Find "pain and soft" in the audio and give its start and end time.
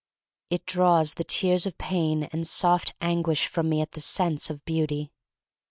1.77-2.95